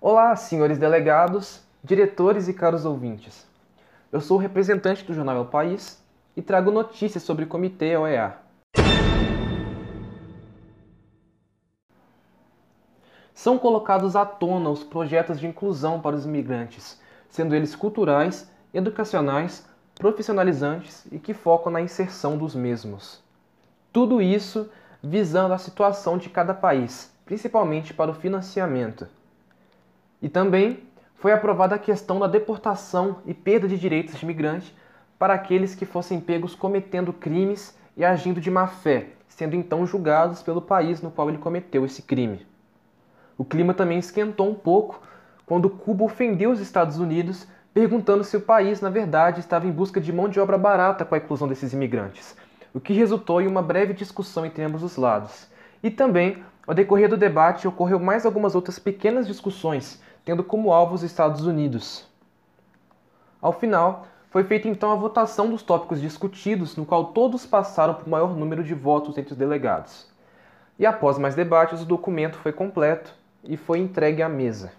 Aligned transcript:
Olá, 0.00 0.36
senhores 0.36 0.78
delegados, 0.78 1.60
diretores 1.82 2.46
e 2.46 2.54
caros 2.54 2.84
ouvintes. 2.84 3.44
Eu 4.12 4.20
sou 4.20 4.36
o 4.36 4.40
representante 4.40 5.04
do 5.04 5.12
jornal 5.12 5.38
El 5.38 5.46
País 5.46 6.00
e 6.36 6.40
trago 6.40 6.70
notícias 6.70 7.24
sobre 7.24 7.44
o 7.44 7.48
Comitê 7.48 7.96
OEA. 7.96 8.36
São 13.34 13.58
colocados 13.58 14.14
à 14.14 14.24
tona 14.24 14.70
os 14.70 14.84
projetos 14.84 15.40
de 15.40 15.48
inclusão 15.48 16.00
para 16.00 16.14
os 16.14 16.24
imigrantes, 16.24 17.00
sendo 17.28 17.52
eles 17.52 17.74
culturais, 17.74 18.48
educacionais, 18.72 19.66
profissionalizantes 19.96 21.06
e 21.10 21.18
que 21.18 21.34
focam 21.34 21.72
na 21.72 21.80
inserção 21.80 22.38
dos 22.38 22.54
mesmos. 22.54 23.20
Tudo 23.92 24.22
isso 24.22 24.70
visando 25.02 25.54
a 25.54 25.58
situação 25.58 26.16
de 26.16 26.30
cada 26.30 26.54
país, 26.54 27.12
principalmente 27.26 27.92
para 27.92 28.12
o 28.12 28.14
financiamento. 28.14 29.08
E 30.20 30.28
também 30.28 30.80
foi 31.14 31.32
aprovada 31.32 31.74
a 31.74 31.78
questão 31.78 32.18
da 32.18 32.26
deportação 32.26 33.18
e 33.26 33.34
perda 33.34 33.66
de 33.66 33.78
direitos 33.78 34.16
de 34.16 34.24
imigrante 34.24 34.74
para 35.18 35.34
aqueles 35.34 35.74
que 35.74 35.84
fossem 35.84 36.20
pegos 36.20 36.54
cometendo 36.54 37.12
crimes 37.12 37.76
e 37.96 38.04
agindo 38.04 38.40
de 38.40 38.50
má 38.50 38.66
fé, 38.66 39.08
sendo 39.28 39.56
então 39.56 39.84
julgados 39.84 40.42
pelo 40.42 40.62
país 40.62 41.02
no 41.02 41.10
qual 41.10 41.28
ele 41.28 41.38
cometeu 41.38 41.84
esse 41.84 42.02
crime. 42.02 42.46
O 43.36 43.44
clima 43.44 43.74
também 43.74 43.98
esquentou 43.98 44.48
um 44.48 44.54
pouco 44.54 45.00
quando 45.44 45.70
Cuba 45.70 46.04
ofendeu 46.04 46.50
os 46.50 46.60
Estados 46.60 46.98
Unidos, 46.98 47.46
perguntando 47.72 48.22
se 48.22 48.36
o 48.36 48.40
país, 48.40 48.80
na 48.80 48.90
verdade, 48.90 49.40
estava 49.40 49.66
em 49.66 49.72
busca 49.72 50.00
de 50.00 50.12
mão 50.12 50.28
de 50.28 50.38
obra 50.38 50.58
barata 50.58 51.04
com 51.04 51.14
a 51.14 51.18
inclusão 51.18 51.48
desses 51.48 51.72
imigrantes, 51.72 52.36
o 52.74 52.80
que 52.80 52.92
resultou 52.92 53.40
em 53.40 53.46
uma 53.46 53.62
breve 53.62 53.94
discussão 53.94 54.44
entre 54.44 54.62
ambos 54.62 54.82
os 54.82 54.96
lados. 54.96 55.48
E 55.82 55.90
também, 55.90 56.42
ao 56.68 56.74
decorrer 56.74 57.08
do 57.08 57.16
debate, 57.16 57.66
ocorreu 57.66 57.98
mais 57.98 58.26
algumas 58.26 58.54
outras 58.54 58.78
pequenas 58.78 59.26
discussões, 59.26 60.02
tendo 60.22 60.44
como 60.44 60.70
alvo 60.70 60.94
os 60.94 61.02
Estados 61.02 61.46
Unidos. 61.46 62.06
Ao 63.40 63.54
final, 63.54 64.06
foi 64.28 64.44
feita 64.44 64.68
então 64.68 64.92
a 64.92 64.94
votação 64.94 65.48
dos 65.48 65.62
tópicos 65.62 65.98
discutidos, 65.98 66.76
no 66.76 66.84
qual 66.84 67.06
todos 67.06 67.46
passaram 67.46 67.94
por 67.94 68.06
maior 68.06 68.36
número 68.36 68.62
de 68.62 68.74
votos 68.74 69.16
entre 69.16 69.32
os 69.32 69.38
delegados. 69.38 70.10
E 70.78 70.84
após 70.84 71.16
mais 71.16 71.34
debates, 71.34 71.80
o 71.80 71.86
documento 71.86 72.36
foi 72.36 72.52
completo 72.52 73.14
e 73.42 73.56
foi 73.56 73.78
entregue 73.78 74.20
à 74.20 74.28
mesa. 74.28 74.70